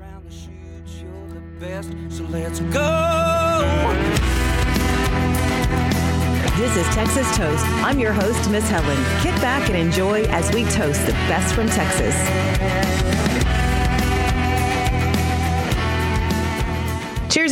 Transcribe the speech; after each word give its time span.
Around 0.00 0.30
the 0.30 1.00
you're 1.00 1.28
the 1.28 1.40
best, 1.58 1.90
so 2.08 2.22
let's 2.24 2.60
go. 2.60 3.96
This 6.56 6.76
is 6.76 6.86
Texas 6.94 7.36
Toast. 7.36 7.64
I'm 7.82 7.98
your 7.98 8.12
host, 8.12 8.48
Miss 8.50 8.68
Helen. 8.68 8.96
Kick 9.22 9.34
back 9.40 9.68
and 9.68 9.76
enjoy 9.76 10.22
as 10.24 10.52
we 10.52 10.64
toast 10.64 11.04
the 11.06 11.12
best 11.26 11.54
from 11.54 11.68
Texas. 11.68 12.14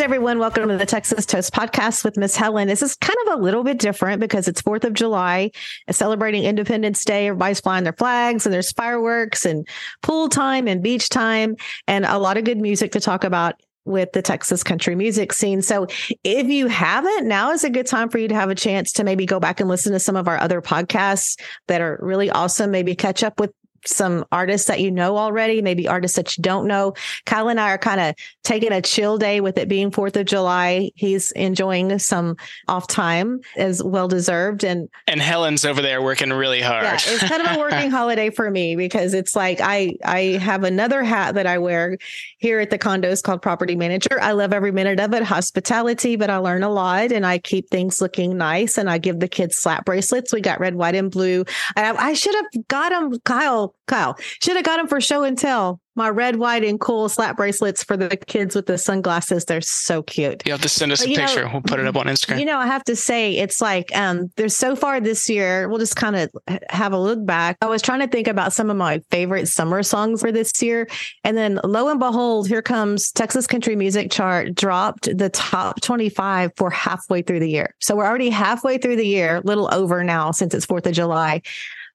Everyone. 0.07 0.39
Welcome 0.39 0.69
to 0.69 0.77
the 0.77 0.87
Texas 0.87 1.27
Toast 1.27 1.53
podcast 1.53 2.05
with 2.05 2.17
Miss 2.17 2.37
Helen. 2.37 2.69
This 2.69 2.81
is 2.81 2.95
kind 2.95 3.17
of 3.27 3.41
a 3.41 3.43
little 3.43 3.65
bit 3.65 3.81
different 3.81 4.21
because 4.21 4.47
it's 4.47 4.63
4th 4.63 4.85
of 4.85 4.95
July, 4.95 5.51
celebrating 5.91 6.45
Independence 6.45 7.05
Day. 7.05 7.27
Everybody's 7.27 7.59
flying 7.59 7.83
their 7.83 7.93
flags 7.93 8.47
and 8.47 8.55
there's 8.55 8.71
fireworks 8.71 9.45
and 9.45 9.67
pool 10.03 10.29
time 10.29 10.69
and 10.69 10.81
beach 10.81 11.09
time 11.09 11.57
and 11.89 12.05
a 12.05 12.19
lot 12.19 12.37
of 12.37 12.45
good 12.45 12.59
music 12.59 12.93
to 12.93 13.01
talk 13.01 13.25
about 13.25 13.61
with 13.85 14.13
the 14.13 14.23
Texas 14.23 14.63
country 14.63 14.95
music 14.95 15.33
scene. 15.33 15.61
So 15.61 15.89
if 16.23 16.47
you 16.47 16.69
haven't, 16.69 17.27
now 17.27 17.51
is 17.51 17.65
a 17.65 17.71
good 17.71 17.87
time 17.87 18.09
for 18.09 18.19
you 18.19 18.29
to 18.29 18.35
have 18.37 18.49
a 18.49 18.55
chance 18.55 18.93
to 18.93 19.03
maybe 19.03 19.27
go 19.27 19.41
back 19.41 19.59
and 19.59 19.69
listen 19.69 19.93
to 19.93 19.99
some 19.99 20.15
of 20.15 20.29
our 20.29 20.39
other 20.39 20.63
podcasts 20.63 21.37
that 21.67 21.81
are 21.81 21.99
really 22.01 22.31
awesome. 22.31 22.71
Maybe 22.71 22.95
catch 22.95 23.25
up 23.25 23.41
with 23.41 23.51
some 23.87 24.25
artists 24.33 24.69
that 24.69 24.81
you 24.81 24.91
know 24.91 25.17
already, 25.17 25.63
maybe 25.63 25.89
artists 25.89 26.17
that 26.17 26.37
you 26.37 26.43
don't 26.43 26.67
know. 26.67 26.95
Kyle 27.25 27.49
and 27.49 27.61
I 27.61 27.71
are 27.71 27.79
kind 27.79 28.01
of 28.01 28.15
taking 28.45 28.73
a 28.73 28.83
chill 28.83 29.19
day 29.19 29.41
with 29.41 29.59
it 29.59 29.69
being 29.69 29.91
4th 29.91 30.17
of 30.17 30.27
July. 30.27 30.91
He's 30.95 31.31
enjoying 31.33 31.99
some 31.99 32.37
off 32.69 32.87
time 32.87 33.41
as 33.57 33.83
well 33.83 34.09
deserved. 34.09 34.65
And 34.65 34.89
and 35.07 35.21
Helen's 35.21 35.65
over 35.65 35.83
there 35.83 36.03
working 36.03 36.31
really 36.31 36.61
hard. 36.61 36.85
Yeah, 36.85 36.95
it's 36.95 37.29
kind 37.29 37.47
of 37.47 37.57
a 37.57 37.59
working 37.59 37.91
holiday 37.97 38.31
for 38.31 38.51
me 38.51 38.77
because 38.77 39.15
it's 39.15 39.37
like 39.37 39.61
I 39.61 39.97
I 40.05 40.21
have 40.41 40.65
another 40.65 41.03
hat 41.03 41.35
that 41.35 41.47
I 41.47 41.59
wear 41.59 41.99
here 42.39 42.61
at 42.61 42.71
the 42.71 42.79
condos 42.79 43.23
called 43.23 43.43
property 43.43 43.77
manager. 43.77 44.21
I 44.21 44.33
love 44.33 44.53
every 44.53 44.73
minute 44.73 45.01
of 45.01 45.15
it, 45.15 45.23
hospitality, 45.23 46.17
but 46.17 46.31
I 46.31 46.37
learn 46.39 46.63
a 46.63 46.71
lot 46.71 47.13
and 47.13 47.25
I 47.25 47.39
keep 47.39 47.71
things 47.71 48.01
looking 48.01 48.37
nice 48.37 48.77
and 48.77 48.91
I 48.91 48.99
give 48.99 49.21
the 49.21 49.29
kids 49.29 49.57
slap 49.57 49.85
bracelets. 49.85 50.33
We 50.33 50.41
got 50.41 50.61
red, 50.61 50.75
white, 50.75 50.95
and 50.95 51.11
blue. 51.11 51.45
I, 51.77 51.93
I 51.93 52.13
should 52.13 52.35
have 52.35 52.69
got 52.69 52.91
them, 52.91 53.19
Kyle 53.21 53.75
Kyle. 53.87 54.17
Should 54.43 54.57
have 54.57 54.65
got 54.65 54.77
them 54.77 54.89
for 54.89 55.01
show 55.01 55.25
and 55.25 55.39
tell. 55.39 55.81
My 55.97 56.09
red, 56.11 56.37
white, 56.37 56.65
and 56.65 56.79
cool 56.79 57.09
slap 57.09 57.37
bracelets 57.37 57.83
for 57.83 57.97
the 57.97 58.17
kids 58.17 58.55
with 58.55 58.67
the 58.67 58.79
sunglasses. 58.79 59.45
They're 59.45 59.61
so 59.61 60.03
cute. 60.03 60.43
You 60.47 60.53
have 60.53 60.63
to 60.63 60.69
send 60.69 60.93
us 60.93 61.03
a 61.03 61.07
picture. 61.07 61.45
Know, 61.45 61.51
we'll 61.53 61.63
put 61.63 61.81
it 61.81 61.87
up 61.87 61.97
on 61.97 62.07
Instagram. 62.07 62.39
You 62.39 62.45
know, 62.45 62.59
I 62.59 62.67
have 62.67 62.85
to 62.85 62.95
say, 62.95 63.37
it's 63.37 63.61
like 63.61 63.95
um, 63.97 64.31
there's 64.37 64.55
so 64.55 64.77
far 64.77 65.01
this 65.01 65.29
year. 65.29 65.69
We'll 65.69 65.79
just 65.79 65.97
kind 65.97 66.17
of 66.17 66.31
have 66.71 66.93
a 66.93 66.99
look 66.99 67.25
back. 67.25 67.57
I 67.63 67.67
was 67.67 67.83
trying 67.83 68.01
to 68.01 68.09
think 68.09 68.29
about 68.29 68.53
some 68.53 68.71
of 68.71 68.77
my 68.77 69.01
favorite 69.11 69.49
summer 69.49 69.83
songs 69.83 70.21
for 70.21 70.31
this 70.31 70.63
year, 70.63 70.87
and 71.25 71.37
then 71.37 71.59
lo 71.65 71.89
and 71.89 71.99
behold, 71.99 72.49
here 72.49 72.63
comes 72.63 73.11
Texas 73.13 73.47
Country 73.47 73.75
Music 73.75 74.11
Chart 74.11 74.55
dropped 74.55 75.17
the 75.17 75.31
top 75.31 75.81
25 75.81 76.53
for 76.57 76.71
halfway 76.71 77.23
through 77.23 77.41
the 77.41 77.51
year. 77.51 77.75
So 77.81 77.97
we're 77.97 78.07
already 78.07 78.31
halfway 78.31 78.79
through 78.79 78.97
the 78.97 79.07
year, 79.07 79.37
a 79.37 79.41
little 79.41 79.73
over 79.73 80.05
now 80.05 80.31
since 80.31 80.55
it's 80.55 80.67
Fourth 80.67 80.87
of 80.87 80.93
July. 80.93 81.43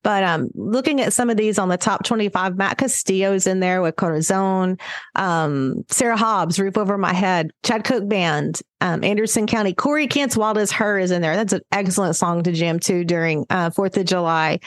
But 0.04 0.24
um, 0.24 0.50
looking 0.56 1.00
at 1.02 1.14
some 1.14 1.30
of 1.30 1.38
these 1.38 1.60
on 1.60 1.70
the 1.70 1.78
top 1.78 2.04
25, 2.04 2.58
Matt 2.58 2.78
Castillo's 2.78 3.46
in 3.46 3.60
there 3.60 3.82
with 3.82 3.96
Corazon, 3.96 4.78
um, 5.16 5.84
Sarah 5.90 6.18
Hobbs, 6.18 6.60
Roof 6.60 6.78
Over 6.78 6.98
My 6.98 7.14
Head, 7.14 7.52
Chad 7.64 7.84
Cooke 7.84 8.08
Band, 8.08 8.62
um, 8.82 9.04
Anderson 9.04 9.46
County, 9.46 9.74
Corey 9.74 10.08
Kent's 10.08 10.36
Wild 10.36 10.58
as 10.58 10.72
Her 10.72 10.98
is 10.98 11.12
in 11.12 11.22
there. 11.22 11.36
That's 11.36 11.54
an 11.54 11.62
excellent 11.72 12.16
song 12.16 12.44
to 12.44 12.52
jam 12.52 12.80
to 12.82 13.04
during 13.04 13.46
uh, 13.50 13.70
4th 13.70 13.98
of 13.98 14.06
July. 14.06 14.60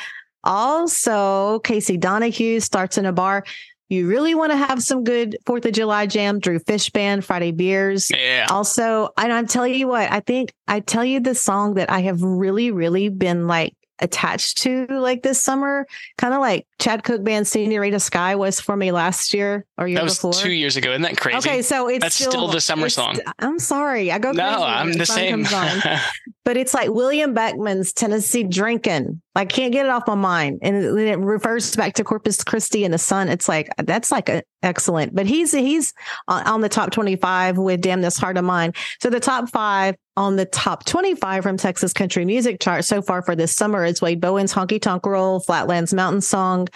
Also, 0.44 1.58
Casey 1.60 1.98
Donahew 1.98 2.62
starts 2.62 2.98
in 2.98 3.06
a 3.06 3.12
bar. 3.12 3.44
You 3.88 4.08
really 4.08 4.34
want 4.34 4.52
to 4.52 4.56
have 4.56 4.82
some 4.82 5.04
good 5.04 5.36
Fourth 5.46 5.66
of 5.66 5.72
July 5.72 6.06
jam, 6.06 6.38
Drew 6.38 6.58
Fish 6.58 6.90
Band, 6.90 7.24
Friday 7.24 7.52
Beers. 7.52 8.10
Yeah. 8.10 8.46
Also, 8.50 9.10
and 9.18 9.32
I'm 9.32 9.46
telling 9.46 9.74
you 9.74 9.88
what, 9.88 10.10
I 10.10 10.20
think 10.20 10.52
I 10.66 10.80
tell 10.80 11.04
you 11.04 11.20
the 11.20 11.34
song 11.34 11.74
that 11.74 11.90
I 11.90 12.00
have 12.00 12.22
really, 12.22 12.70
really 12.70 13.08
been 13.08 13.46
like 13.46 13.74
attached 14.00 14.58
to 14.58 14.86
like 14.90 15.22
this 15.22 15.42
summer, 15.42 15.86
kind 16.18 16.34
of 16.34 16.40
like 16.40 16.66
Chad 16.78 17.04
Cooke 17.04 17.22
Band 17.22 17.46
Senorita 17.46 18.00
Sky 18.00 18.34
was 18.34 18.60
for 18.60 18.76
me 18.76 18.92
last 18.92 19.32
year 19.32 19.64
or 19.78 19.86
year 19.86 19.98
that 19.98 20.04
was 20.04 20.16
before. 20.16 20.32
Two 20.32 20.52
years 20.52 20.76
ago. 20.76 20.90
Isn't 20.90 21.02
that 21.02 21.16
crazy? 21.16 21.38
Okay, 21.38 21.62
so 21.62 21.88
it's 21.88 22.02
That's 22.02 22.14
still, 22.14 22.30
still 22.30 22.48
the 22.48 22.60
summer 22.60 22.88
song. 22.88 23.18
I'm 23.38 23.58
sorry. 23.58 24.10
I 24.10 24.18
go 24.18 24.32
No, 24.32 24.62
I'm 24.62 24.92
the 24.92 25.06
same. 25.06 25.44
but 26.44 26.56
it's 26.56 26.74
like 26.74 26.90
William 26.90 27.34
Beckmann's 27.34 27.92
Tennessee 27.92 28.42
Drinking. 28.42 29.20
I 29.34 29.44
can't 29.44 29.72
get 29.72 29.86
it 29.86 29.90
off 29.90 30.06
my 30.06 30.14
mind. 30.14 30.60
And 30.62 30.76
it, 30.76 31.08
it 31.08 31.18
refers 31.18 31.74
back 31.74 31.94
to 31.94 32.04
Corpus 32.04 32.42
Christi 32.44 32.84
and 32.84 32.94
the 32.94 32.98
sun. 32.98 33.28
It's 33.28 33.48
like, 33.48 33.68
that's 33.78 34.12
like 34.12 34.28
a, 34.28 34.42
excellent. 34.62 35.14
But 35.14 35.26
he's, 35.26 35.52
he's 35.52 35.92
on, 36.28 36.46
on 36.46 36.60
the 36.60 36.68
top 36.68 36.90
25 36.90 37.58
with 37.58 37.80
Damn 37.80 38.02
This 38.02 38.16
Heart 38.16 38.36
of 38.36 38.44
Mine. 38.44 38.72
So 39.00 39.10
the 39.10 39.20
top 39.20 39.48
five 39.50 39.96
on 40.16 40.36
the 40.36 40.44
top 40.44 40.84
25 40.84 41.42
from 41.42 41.56
Texas 41.56 41.92
country 41.92 42.24
music 42.24 42.60
chart 42.60 42.84
so 42.84 43.02
far 43.02 43.22
for 43.22 43.34
this 43.34 43.54
summer 43.54 43.84
is 43.84 44.00
Wade 44.00 44.20
Bowen's 44.20 44.52
Honky 44.52 44.80
Tonk 44.80 45.04
Roll, 45.06 45.40
Flatlands 45.40 45.92
Mountain 45.92 46.20
Song, 46.20 46.68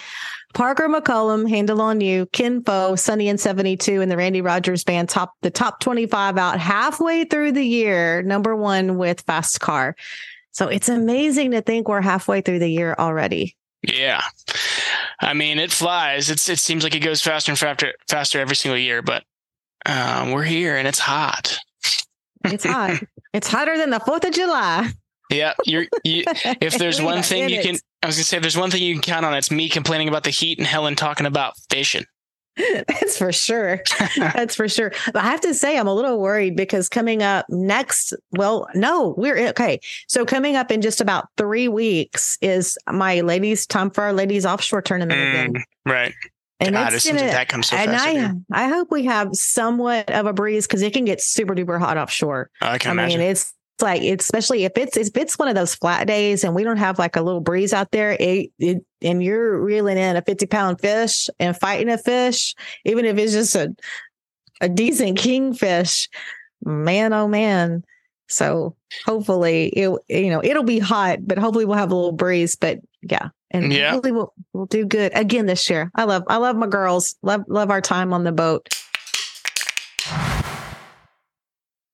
Parker 0.55 0.89
McCollum, 0.89 1.49
Handle 1.49 1.81
on 1.81 2.01
You, 2.01 2.27
Kin 2.33 2.63
Foke, 2.63 2.99
Sunny 2.99 3.29
and 3.29 3.39
72, 3.39 4.01
and 4.01 4.11
the 4.11 4.17
Randy 4.17 4.41
Rogers 4.41 4.85
Band 4.85 5.09
top 5.09 5.35
the 5.43 5.51
top 5.51 5.81
25 5.81 6.39
out 6.39 6.59
halfway 6.59 7.25
through 7.25 7.53
the 7.53 7.65
year, 7.65 8.23
number 8.23 8.57
one 8.57 8.99
with 8.99 9.21
Fast 9.23 9.61
Car. 9.61 9.95
So 10.53 10.67
it's 10.69 10.89
amazing 10.89 11.53
to 11.53 11.63
think 11.63 11.89
we're 11.89 12.01
halfway 12.01 12.41
through 12.41 12.59
the 12.59 12.71
year 12.71 12.97
already. 12.99 13.57
yeah. 13.83 14.23
I 15.21 15.35
mean, 15.35 15.59
it 15.59 15.73
flies. 15.73 16.31
It's 16.31 16.49
it 16.49 16.59
seems 16.59 16.85
like 16.85 16.95
it 16.95 17.01
goes 17.01 17.21
faster 17.21 17.53
and 17.53 17.59
faster 17.59 17.93
faster 18.09 18.41
every 18.41 18.57
single 18.57 18.79
year, 18.79 19.03
but 19.03 19.25
um, 19.87 20.33
we're 20.33 20.45
here 20.45 20.77
and 20.77 20.87
it's 20.87 20.99
hot. 20.99 21.59
It's 22.45 22.65
hot. 22.65 23.01
it's 23.33 23.49
hotter 23.49 23.77
than 23.77 23.91
the 23.91 24.01
4th 24.01 24.27
of 24.27 24.35
July. 24.35 24.91
Yeah, 25.31 25.55
you're. 25.67 25.87
You, 26.05 26.25
if 26.61 26.79
there's 26.79 27.03
one 27.03 27.23
thing 27.23 27.45
in 27.45 27.49
you 27.51 27.63
can, 27.63 27.77
I 28.03 28.07
was 28.07 28.17
gonna 28.17 28.25
say, 28.25 28.37
if 28.39 28.43
there's 28.43 28.57
one 28.57 28.71
thing 28.71 28.83
you 28.83 28.95
can 28.95 29.03
count 29.03 29.27
on, 29.27 29.35
it's 29.35 29.51
me 29.51 29.69
complaining 29.69 30.09
about 30.09 30.25
the 30.25 30.31
heat 30.31 30.59
and 30.59 30.67
Helen 30.67 30.97
talking 30.97 31.27
about 31.27 31.55
fishing. 31.71 32.05
That's 32.89 33.17
for 33.17 33.33
sure. 33.33 33.81
That's 34.17 34.55
for 34.55 34.69
sure. 34.69 34.93
But 35.07 35.17
I 35.17 35.27
have 35.27 35.41
to 35.43 35.55
say, 35.55 35.79
I'm 35.79 35.87
a 35.87 35.95
little 35.95 36.21
worried 36.21 36.57
because 36.57 36.89
coming 36.89 37.23
up 37.23 37.47
next, 37.49 38.15
well, 38.33 38.69
no, 38.75 39.15
we're 39.17 39.49
okay. 39.49 39.81
So 40.09 40.25
coming 40.25 40.57
up 40.57 40.71
in 40.71 40.81
just 40.81 41.01
about 41.01 41.29
three 41.37 41.69
weeks 41.69 42.37
is 42.41 42.77
my 42.91 43.21
ladies' 43.21 43.67
time 43.67 43.91
for 43.91 44.03
our 44.03 44.13
ladies 44.13 44.45
offshore 44.45 44.83
tournament 44.83 45.21
again. 45.21 45.53
Mm, 45.55 45.63
right. 45.93 46.15
And 46.61 46.75
God, 46.75 46.93
it's 46.93 47.07
gonna, 47.07 47.21
that 47.21 47.49
comes 47.49 47.69
so 47.69 47.77
and 47.77 47.91
fast. 47.91 48.07
I. 48.53 48.65
I 48.65 48.69
hope 48.69 48.91
we 48.91 49.05
have 49.05 49.29
somewhat 49.35 50.11
of 50.11 50.27
a 50.27 50.33
breeze 50.33 50.67
because 50.67 50.83
it 50.83 50.93
can 50.93 51.05
get 51.05 51.21
super 51.21 51.55
duper 51.55 51.79
hot 51.79 51.97
offshore. 51.97 52.51
I 52.61 52.79
can 52.79 52.91
I 52.91 52.93
imagine. 53.05 53.21
mean, 53.21 53.31
it's 53.31 53.55
like 53.81 54.03
especially 54.03 54.65
if 54.65 54.73
it's 54.77 54.97
if 54.97 55.17
it's 55.17 55.39
one 55.39 55.47
of 55.47 55.55
those 55.55 55.77
flat 55.77 56.09
days 56.09 56.43
and 56.43 56.55
we 56.57 56.65
don't 56.65 56.79
have 56.79 56.99
like 56.99 57.15
a 57.15 57.23
little 57.23 57.41
breeze 57.41 57.73
out 57.73 57.93
there, 57.93 58.17
it, 58.19 58.51
it 58.59 58.85
and 59.03 59.23
you're 59.23 59.63
reeling 59.63 59.99
in 59.99 60.17
a 60.17 60.23
50 60.23 60.47
pound 60.47 60.81
fish 60.81 61.29
and 61.39 61.57
fighting 61.57 61.89
a 61.89 61.97
fish, 61.99 62.57
even 62.85 63.05
if 63.05 63.17
it's 63.19 63.33
just 63.33 63.55
a 63.55 63.75
a 64.61 64.69
decent 64.69 65.17
kingfish, 65.19 66.09
man, 66.65 67.13
oh 67.13 67.29
man. 67.29 67.85
So 68.29 68.75
hopefully 69.07 69.69
it 69.69 69.91
you 70.09 70.31
know 70.31 70.43
it'll 70.43 70.65
be 70.65 70.81
hot, 70.81 71.21
but 71.23 71.39
hopefully 71.39 71.65
we'll 71.65 71.79
have 71.79 71.93
a 71.93 71.95
little 71.95 72.11
breeze. 72.11 72.57
But 72.57 72.81
yeah. 73.03 73.29
And 73.53 73.73
Yeah. 73.73 73.93
hopefully 73.93 74.13
we'll 74.13 74.35
we'll 74.59 74.67
do 74.67 74.85
good 74.85 75.13
again 75.15 75.47
this 75.47 75.71
year. 75.71 75.91
I 75.95 76.05
love 76.05 76.25
I 76.27 76.37
love 76.37 76.57
my 76.57 76.67
girls. 76.67 77.17
Love 77.23 77.45
love 77.49 77.71
our 77.71 77.81
time 77.81 78.13
on 78.13 78.25
the 78.25 78.33
boat. 78.33 78.69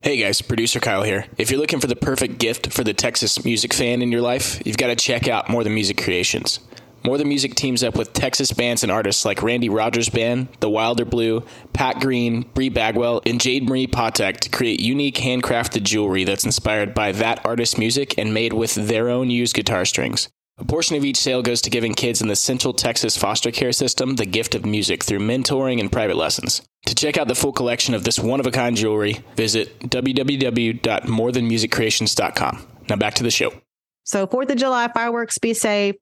Hey 0.01 0.19
guys, 0.19 0.43
producer 0.43 0.81
Kyle 0.81 1.03
here. 1.03 1.27
If 1.39 1.51
you're 1.51 1.61
looking 1.61 1.81
for 1.81 1.87
the 1.87 1.97
perfect 1.97 2.39
gift 2.39 2.73
for 2.73 2.85
the 2.85 2.93
Texas 2.93 3.45
music 3.45 3.73
fan 3.73 4.03
in 4.03 4.13
your 4.13 4.21
life, 4.21 4.61
you've 4.67 4.77
got 4.77 4.89
to 4.89 4.97
check 4.97 5.29
out 5.29 5.49
More 5.49 5.65
Than 5.65 5.75
Music 5.75 5.97
Creations. 5.97 6.61
More 7.07 7.17
Than 7.17 7.29
Music 7.29 7.55
teams 7.55 7.83
up 7.83 7.97
with 7.97 8.13
Texas 8.13 8.53
bands 8.53 8.83
and 8.83 8.93
artists 8.93 9.25
like 9.25 9.43
Randy 9.43 9.71
Rogers 9.71 10.11
Band, 10.11 10.49
The 10.61 10.69
Wilder 10.69 11.07
Blue, 11.07 11.43
Pat 11.73 12.01
Green, 12.01 12.43
Bree 12.53 12.69
Bagwell, 12.69 13.23
and 13.25 13.41
Jade 13.41 13.67
Marie 13.67 13.87
Potek 13.87 14.41
to 14.41 14.51
create 14.51 14.81
unique 14.81 15.17
handcrafted 15.17 15.85
jewelry 15.85 16.25
that's 16.25 16.45
inspired 16.45 16.93
by 16.93 17.13
that 17.13 17.45
artist's 17.45 17.79
music 17.79 18.15
and 18.19 18.35
made 18.35 18.53
with 18.53 18.75
their 18.75 19.09
own 19.09 19.31
used 19.31 19.55
guitar 19.55 19.87
strings. 19.87 20.29
A 20.57 20.65
portion 20.65 20.95
of 20.95 21.05
each 21.05 21.17
sale 21.17 21.43
goes 21.43 21.61
to 21.63 21.71
giving 21.71 21.95
kids 21.95 22.23
in 22.23 22.29
the 22.29 22.37
Central 22.37 22.73
Texas 22.73 23.17
foster 23.17 23.51
care 23.51 23.73
system 23.73 24.15
the 24.15 24.25
gift 24.25 24.55
of 24.55 24.65
music 24.65 25.03
through 25.03 25.19
mentoring 25.19 25.81
and 25.81 25.91
private 25.91 26.17
lessons. 26.17 26.63
To 26.87 26.95
check 26.95 27.19
out 27.19 27.27
the 27.27 27.35
full 27.35 27.53
collection 27.53 27.93
of 27.93 28.05
this 28.05 28.21
one 28.21 28.39
of 28.39 28.47
a 28.47 28.53
kind 28.53 28.77
jewelry, 28.77 29.25
visit 29.35 29.81
www.morethanmusiccreations.com. 29.81 32.67
Now 32.89 32.97
back 32.97 33.15
to 33.15 33.25
the 33.25 33.33
show. 33.33 33.53
So 34.05 34.29
Fourth 34.29 34.49
of 34.51 34.57
July 34.57 34.87
fireworks, 34.93 35.39
be 35.39 35.55
safe. 35.55 35.97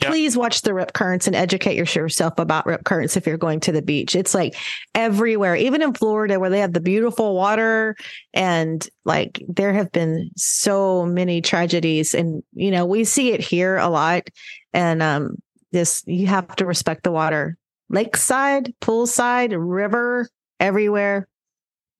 Please 0.00 0.36
watch 0.36 0.62
the 0.62 0.74
rip 0.74 0.92
currents 0.92 1.26
and 1.26 1.34
educate 1.34 1.74
yourself 1.74 2.38
about 2.38 2.66
rip 2.66 2.84
currents 2.84 3.16
if 3.16 3.26
you're 3.26 3.36
going 3.36 3.58
to 3.60 3.72
the 3.72 3.82
beach. 3.82 4.14
It's 4.14 4.32
like 4.32 4.54
everywhere, 4.94 5.56
even 5.56 5.82
in 5.82 5.92
Florida 5.92 6.38
where 6.38 6.50
they 6.50 6.60
have 6.60 6.72
the 6.72 6.80
beautiful 6.80 7.34
water 7.34 7.96
and 8.32 8.88
like 9.04 9.42
there 9.48 9.72
have 9.72 9.90
been 9.90 10.30
so 10.36 11.04
many 11.04 11.40
tragedies 11.40 12.14
and 12.14 12.44
you 12.52 12.70
know, 12.70 12.86
we 12.86 13.02
see 13.02 13.32
it 13.32 13.40
here 13.40 13.76
a 13.76 13.88
lot 13.88 14.28
and 14.72 15.02
um 15.02 15.34
this 15.72 16.04
you 16.06 16.28
have 16.28 16.54
to 16.56 16.66
respect 16.66 17.02
the 17.02 17.10
water. 17.10 17.56
lakeside, 17.88 18.72
poolside, 18.80 19.52
river, 19.52 20.28
everywhere. 20.60 21.26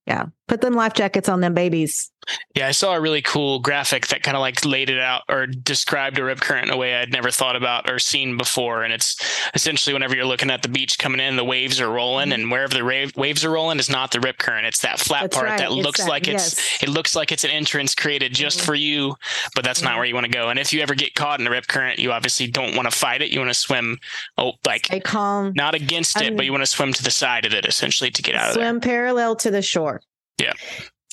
Yeah. 0.06 0.26
Put 0.48 0.60
them 0.60 0.74
life 0.74 0.92
jackets 0.94 1.28
on 1.28 1.40
them 1.40 1.54
babies. 1.54 2.10
Yeah, 2.54 2.68
I 2.68 2.72
saw 2.72 2.94
a 2.94 3.00
really 3.00 3.22
cool 3.22 3.58
graphic 3.58 4.06
that 4.08 4.22
kind 4.22 4.36
of 4.36 4.40
like 4.40 4.64
laid 4.64 4.90
it 4.90 5.00
out 5.00 5.22
or 5.28 5.46
described 5.46 6.18
a 6.18 6.24
rip 6.24 6.40
current 6.40 6.68
in 6.68 6.72
a 6.72 6.76
way 6.76 6.94
I'd 6.94 7.10
never 7.10 7.30
thought 7.32 7.56
about 7.56 7.90
or 7.90 7.98
seen 7.98 8.36
before. 8.36 8.84
And 8.84 8.92
it's 8.92 9.16
essentially 9.54 9.92
whenever 9.92 10.14
you're 10.14 10.24
looking 10.26 10.50
at 10.50 10.62
the 10.62 10.68
beach 10.68 10.98
coming 11.00 11.20
in, 11.20 11.34
the 11.36 11.44
waves 11.44 11.80
are 11.80 11.88
rolling, 11.90 12.28
Mm-hmm. 12.28 12.40
and 12.42 12.50
wherever 12.50 12.74
the 12.74 12.84
ra- 12.84 13.06
waves 13.16 13.44
are 13.44 13.50
rolling 13.50 13.78
is 13.80 13.90
not 13.90 14.12
the 14.12 14.20
rip 14.20 14.38
current. 14.38 14.66
It's 14.66 14.80
that 14.82 15.00
flat 15.00 15.22
That's 15.22 15.36
part 15.36 15.48
right. 15.48 15.58
that 15.58 15.72
It's 15.72 15.74
looks 15.84 16.00
that- 16.00 16.08
like 16.08 16.28
it's 16.28 16.54
yes. 16.56 16.82
it 16.82 16.88
looks 16.88 17.16
like 17.16 17.32
it's 17.32 17.42
an 17.44 17.50
entrance 17.50 17.94
created 17.94 18.32
just 18.34 18.60
Mhm. 18.60 18.64
for 18.66 18.74
you, 18.76 19.16
but 19.56 19.64
that's 19.64 19.82
not 19.82 19.94
Mhm. 19.94 19.96
where 19.96 20.04
you 20.06 20.14
want 20.14 20.26
to 20.26 20.32
go. 20.32 20.48
And 20.48 20.58
if 20.60 20.72
you 20.72 20.80
ever 20.80 20.94
get 20.94 21.14
caught 21.14 21.40
in 21.40 21.46
a 21.46 21.50
rip 21.50 21.66
current, 21.66 21.98
you 21.98 22.12
obviously 22.12 22.46
don't 22.46 22.76
want 22.76 22.88
to 22.90 22.96
fight 22.96 23.22
it. 23.22 23.30
You 23.30 23.40
want 23.40 23.50
to 23.50 23.58
swim, 23.58 23.98
oh, 24.38 24.52
like 24.66 24.86
Stay 24.86 25.00
calm. 25.00 25.52
not 25.56 25.74
against 25.74 26.20
it, 26.20 26.36
but 26.36 26.44
you 26.44 26.52
want 26.52 26.62
to 26.62 26.66
swim 26.70 26.92
to 26.92 27.02
the 27.02 27.10
side 27.10 27.46
of 27.46 27.54
it 27.54 27.64
essentially 27.64 28.10
to 28.12 28.22
get 28.22 28.34
out 28.36 28.50
of 28.50 28.56
it. 28.56 28.60
Swim 28.60 28.80
parallel 28.80 29.34
to 29.36 29.50
the 29.50 29.62
shore. 29.62 30.02
Yeah. 30.42 30.52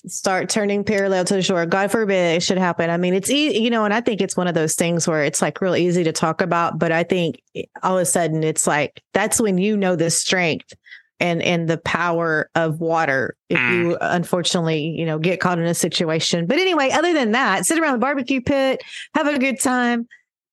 Start 0.07 0.47
turning 0.49 0.85
parallel 0.85 1.25
to 1.25 1.33
the 1.33 1.41
shore. 1.41 1.65
God 1.65 1.91
forbid 1.91 2.37
it 2.37 2.43
should 2.43 2.57
happen. 2.57 2.89
I 2.89 2.95
mean, 2.95 3.13
it's 3.13 3.29
easy, 3.29 3.59
you 3.59 3.69
know, 3.69 3.83
and 3.83 3.93
I 3.93 3.99
think 3.99 4.21
it's 4.21 4.37
one 4.37 4.47
of 4.47 4.53
those 4.53 4.75
things 4.75 5.05
where 5.07 5.23
it's 5.25 5.41
like 5.41 5.59
real 5.59 5.75
easy 5.75 6.05
to 6.05 6.13
talk 6.13 6.41
about, 6.41 6.79
but 6.79 6.93
I 6.93 7.03
think 7.03 7.41
all 7.83 7.97
of 7.97 8.01
a 8.01 8.05
sudden 8.05 8.41
it's 8.43 8.65
like 8.65 9.01
that's 9.13 9.41
when 9.41 9.57
you 9.57 9.75
know 9.75 9.97
the 9.97 10.09
strength 10.09 10.73
and 11.19 11.41
and 11.41 11.67
the 11.69 11.77
power 11.79 12.49
of 12.55 12.79
water 12.79 13.35
if 13.49 13.57
Mm. 13.59 13.73
you 13.73 13.97
unfortunately, 13.99 14.95
you 14.97 15.05
know, 15.05 15.19
get 15.19 15.41
caught 15.41 15.59
in 15.59 15.65
a 15.65 15.73
situation. 15.73 16.45
But 16.47 16.59
anyway, 16.59 16.91
other 16.91 17.11
than 17.13 17.31
that, 17.31 17.65
sit 17.65 17.77
around 17.77 17.93
the 17.93 17.99
barbecue 17.99 18.39
pit, 18.39 18.81
have 19.15 19.27
a 19.27 19.37
good 19.37 19.59
time, 19.59 20.07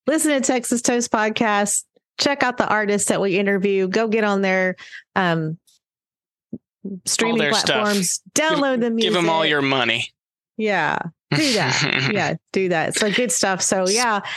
listen 0.09 0.33
to 0.33 0.41
Texas 0.41 0.83
Toast 0.83 1.13
podcast, 1.13 1.85
check 2.19 2.43
out 2.43 2.57
the 2.57 2.67
artists 2.67 3.09
that 3.11 3.21
we 3.21 3.39
interview, 3.39 3.87
go 3.87 4.09
get 4.09 4.25
on 4.25 4.43
their 4.43 4.75
um 5.15 5.57
streaming 7.05 7.39
their 7.39 7.53
stuff. 7.53 7.83
platforms, 7.83 8.21
download 8.35 8.81
the 8.81 8.91
music. 8.91 9.13
Give 9.13 9.15
them 9.15 9.29
all 9.29 9.45
your 9.45 9.63
money. 9.63 10.13
Yeah. 10.57 10.99
Do 11.31 11.53
that. 11.55 12.11
yeah, 12.13 12.35
do 12.53 12.69
that. 12.69 12.95
So 12.95 13.11
good 13.11 13.33
stuff. 13.33 13.63
So 13.63 13.89
yeah, 13.89 14.21
I 14.23 14.29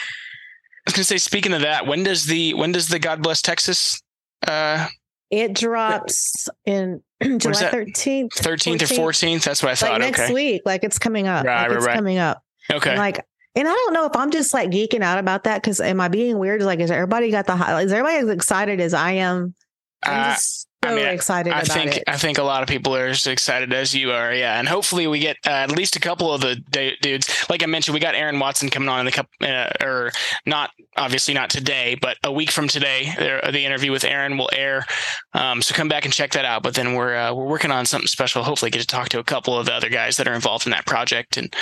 was 0.85 0.93
gonna 0.93 1.03
say, 1.03 1.17
speaking 1.17 1.53
of 1.53 1.61
that, 1.61 1.85
when 1.85 2.03
does 2.03 2.25
the 2.25 2.53
when 2.55 2.71
does 2.71 2.87
the 2.87 2.99
God 2.99 3.21
Bless 3.21 3.41
Texas 3.41 4.01
uh 4.47 4.87
it 5.29 5.53
drops 5.53 6.49
in 6.65 7.03
July 7.23 7.69
thirteenth, 7.69 8.33
thirteenth 8.33 8.81
or 8.81 8.85
14th? 8.85 8.95
fourteenth? 8.95 9.43
That's 9.43 9.61
what 9.61 9.71
I 9.71 9.75
thought. 9.75 9.91
like 9.91 10.01
next 10.01 10.21
okay. 10.21 10.33
week. 10.33 10.61
Like 10.65 10.83
it's 10.83 10.97
coming 10.97 11.27
up. 11.27 11.45
Right, 11.45 11.61
like 11.61 11.69
right, 11.69 11.77
it's 11.77 11.85
right. 11.85 11.95
coming 11.95 12.17
up. 12.17 12.43
Okay. 12.71 12.91
And 12.91 12.99
like, 12.99 13.23
and 13.55 13.67
I 13.67 13.71
don't 13.71 13.93
know 13.93 14.05
if 14.05 14.15
I'm 14.15 14.31
just 14.31 14.53
like 14.53 14.69
geeking 14.71 15.01
out 15.01 15.19
about 15.19 15.43
that 15.43 15.61
because 15.61 15.79
am 15.79 16.01
I 16.01 16.07
being 16.07 16.39
weird? 16.39 16.61
Like, 16.61 16.79
is 16.79 16.91
everybody 16.91 17.29
got 17.29 17.45
the 17.45 17.55
high? 17.55 17.81
Is 17.81 17.91
everybody 17.91 18.17
as 18.17 18.29
excited 18.29 18.79
as 18.79 18.93
I 18.93 19.11
am? 19.11 19.53
Uh, 20.01 20.33
just 20.33 20.68
I 20.81 20.89
so 20.89 20.95
mean, 20.95 21.05
excited 21.07 21.53
I 21.53 21.61
about 21.61 21.73
think 21.73 21.97
it. 21.97 22.03
I 22.07 22.17
think 22.17 22.37
a 22.37 22.43
lot 22.43 22.63
of 22.63 22.69
people 22.69 22.95
are 22.95 23.07
as 23.07 23.27
excited 23.27 23.73
as 23.73 23.93
you 23.93 24.11
are, 24.11 24.33
yeah. 24.33 24.59
And 24.59 24.67
hopefully 24.67 25.07
we 25.07 25.19
get 25.19 25.37
uh, 25.45 25.49
at 25.49 25.71
least 25.71 25.97
a 25.97 25.99
couple 25.99 26.33
of 26.33 26.41
the 26.41 26.55
du- 26.71 26.95
dudes. 27.01 27.27
Like 27.49 27.63
I 27.63 27.65
mentioned, 27.65 27.93
we 27.93 27.99
got 27.99 28.15
Aaron 28.15 28.39
Watson 28.39 28.69
coming 28.69 28.87
on 28.87 29.01
in 29.01 29.05
the 29.05 29.11
cup, 29.11 29.27
uh, 29.41 29.69
or 29.81 30.11
not 30.45 30.71
obviously 30.95 31.33
not 31.33 31.49
today, 31.49 31.97
but 32.01 32.17
a 32.23 32.31
week 32.31 32.51
from 32.51 32.67
today, 32.67 33.13
the 33.17 33.63
interview 33.63 33.91
with 33.91 34.03
Aaron 34.03 34.37
will 34.37 34.49
air. 34.53 34.85
Um, 35.33 35.61
so 35.61 35.73
come 35.73 35.87
back 35.87 36.05
and 36.05 36.13
check 36.13 36.31
that 36.31 36.45
out. 36.45 36.63
But 36.63 36.75
then 36.75 36.93
we're 36.93 37.15
uh, 37.15 37.33
we're 37.33 37.47
working 37.47 37.71
on 37.71 37.85
something 37.85 38.07
special. 38.07 38.43
Hopefully, 38.43 38.71
get 38.71 38.81
to 38.81 38.87
talk 38.87 39.09
to 39.09 39.19
a 39.19 39.23
couple 39.23 39.57
of 39.57 39.65
the 39.65 39.73
other 39.73 39.89
guys 39.89 40.17
that 40.17 40.27
are 40.27 40.33
involved 40.33 40.65
in 40.65 40.71
that 40.71 40.85
project, 40.85 41.37
and 41.37 41.53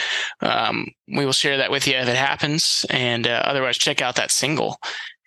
um, 0.42 0.88
we 1.08 1.26
will 1.26 1.34
share 1.34 1.58
that 1.58 1.72
with 1.72 1.88
you 1.88 1.96
if 1.96 2.08
it 2.08 2.16
happens. 2.16 2.86
And 2.90 3.28
uh, 3.28 3.42
otherwise, 3.46 3.78
check 3.78 4.02
out 4.02 4.16
that 4.16 4.32
single. 4.32 4.78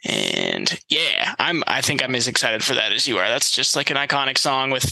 And 0.05 0.79
yeah, 0.89 1.35
I'm 1.39 1.63
I 1.67 1.81
think 1.83 2.03
I'm 2.03 2.15
as 2.15 2.27
excited 2.27 2.65
for 2.65 2.75
that 2.75 2.93
as 2.93 3.07
you 3.07 3.19
are. 3.19 3.29
That's 3.29 3.51
just 3.51 3.77
like 3.77 3.91
an 3.91 3.97
iconic 3.97 4.39
song 4.39 4.71
with 4.71 4.91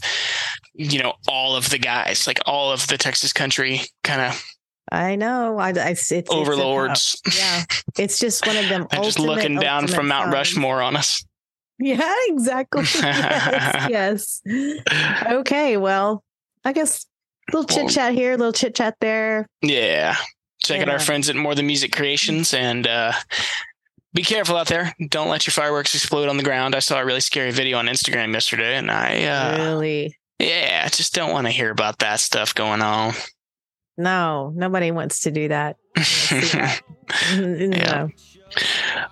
you 0.74 1.02
know 1.02 1.14
all 1.26 1.56
of 1.56 1.70
the 1.70 1.78
guys, 1.78 2.26
like 2.26 2.40
all 2.46 2.70
of 2.72 2.86
the 2.88 2.98
Texas 2.98 3.32
country 3.32 3.80
kind 4.04 4.20
of 4.20 4.44
I 4.90 5.16
know. 5.16 5.58
I, 5.58 5.68
I 5.68 5.90
it's, 5.90 6.10
it's 6.12 6.30
a- 6.30 6.34
overlords. 6.34 7.20
yeah, 7.36 7.64
it's 7.98 8.18
just 8.18 8.46
one 8.46 8.56
of 8.56 8.68
them. 8.68 8.86
They're 8.90 9.02
just 9.02 9.18
looking 9.18 9.56
down 9.56 9.86
from 9.86 10.08
Mount 10.08 10.24
songs. 10.26 10.34
Rushmore 10.34 10.82
on 10.82 10.96
us. 10.96 11.24
Yeah, 11.80 12.12
exactly. 12.26 12.82
yes, 12.94 14.42
yes. 14.44 14.82
Okay, 15.30 15.76
well, 15.76 16.24
I 16.64 16.72
guess 16.72 17.06
little 17.52 17.68
chit 17.68 17.88
chat 17.90 18.14
here, 18.14 18.32
little 18.36 18.52
chit 18.52 18.74
chat 18.74 18.96
there. 19.00 19.46
Yeah. 19.62 20.16
Check 20.60 20.82
out 20.82 20.88
our 20.88 20.98
friends 20.98 21.28
at 21.28 21.36
More 21.36 21.54
Than 21.54 21.68
Music 21.68 21.92
Creations 21.92 22.52
and 22.52 22.84
uh 22.88 23.12
be 24.18 24.24
careful 24.24 24.56
out 24.56 24.66
there. 24.66 24.92
Don't 25.10 25.28
let 25.28 25.46
your 25.46 25.52
fireworks 25.52 25.94
explode 25.94 26.28
on 26.28 26.36
the 26.36 26.42
ground. 26.42 26.74
I 26.74 26.80
saw 26.80 26.98
a 26.98 27.04
really 27.04 27.20
scary 27.20 27.52
video 27.52 27.78
on 27.78 27.86
Instagram 27.86 28.32
yesterday 28.32 28.76
and 28.76 28.90
I 28.90 29.22
uh 29.22 29.58
really? 29.58 30.18
yeah, 30.40 30.82
I 30.84 30.88
just 30.88 31.14
don't 31.14 31.30
want 31.30 31.46
to 31.46 31.52
hear 31.52 31.70
about 31.70 32.00
that 32.00 32.18
stuff 32.18 32.52
going 32.52 32.82
on. 32.82 33.14
No, 33.96 34.52
nobody 34.56 34.90
wants 34.90 35.20
to 35.20 35.30
do 35.30 35.46
that. 35.48 35.76
see 36.02 36.40
that. 36.40 36.80
no. 37.36 38.10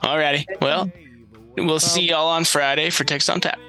Alrighty. 0.03 0.45
Well, 0.61 0.91
we'll 1.57 1.79
see 1.79 2.09
y'all 2.09 2.27
on 2.27 2.45
Friday 2.45 2.91
for 2.91 3.05
Text 3.05 3.31
on 3.31 3.41
Tap. 3.41 3.61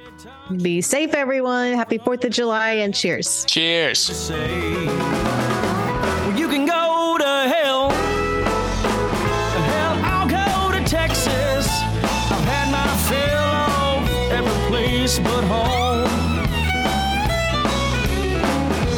Be 0.63 0.81
safe, 0.81 1.13
everyone. 1.13 1.74
Happy 1.74 2.00
Fourth 2.00 2.24
of 2.24 2.31
July, 2.31 2.72
and 2.72 2.95
cheers. 2.95 3.45
Cheers. 3.45 4.31
Place 15.07 15.19
but 15.19 15.44
home. 15.45 16.04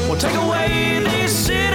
Well, 0.08 0.18
take 0.18 0.36
away 0.36 0.96
this 0.96 1.04
these 1.04 1.69